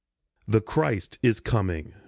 [0.47, 1.93] The Christ is coming!